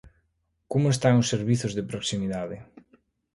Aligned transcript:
¿Como 0.71 0.87
están 0.95 1.15
os 1.21 1.29
servizos 1.33 1.75
de 1.77 1.87
proximidade? 1.91 2.57